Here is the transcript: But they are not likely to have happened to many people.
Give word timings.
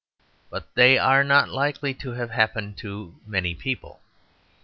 But 0.49 0.73
they 0.73 0.97
are 0.97 1.23
not 1.23 1.49
likely 1.49 1.93
to 1.93 2.13
have 2.13 2.31
happened 2.31 2.75
to 2.79 3.13
many 3.27 3.53
people. 3.53 3.99